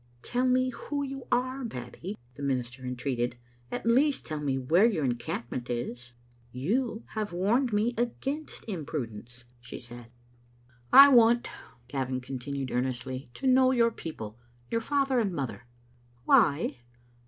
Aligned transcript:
"Tell 0.23 0.47
me 0.47 0.71
who 0.71 1.03
you 1.03 1.25
are. 1.31 1.63
Babbie," 1.63 2.17
the 2.33 2.41
minister 2.41 2.83
en 2.83 2.95
treated; 2.95 3.35
"at 3.71 3.85
least, 3.85 4.25
tell 4.25 4.39
me 4.39 4.57
where 4.57 4.87
your 4.89 5.05
encampment 5.05 5.69
is." 5.69 6.13
"You 6.51 7.03
have 7.09 7.31
warned 7.31 7.71
me 7.71 7.93
against 7.99 8.65
imprudence," 8.67 9.43
she 9.59 9.77
said. 9.77 10.07
Digitized 10.07 10.07
by 10.07 10.07
VjOOQ 10.07 10.07
IC 10.07 10.33
IM 10.33 10.71
XCbe 10.71 10.71
little 10.71 10.73
Ainfatet*" 10.73 11.07
I 11.07 11.13
want," 11.15 11.49
Gavin 11.87 12.19
continued, 12.21 12.71
earnestly, 12.71 13.29
"to 13.35 13.45
know 13.47 13.69
your 13.71 13.91
people, 13.91 14.39
your 14.71 14.81
father 14.81 15.19
and 15.19 15.31
mother." 15.33 15.67
"Why?" 16.25 16.77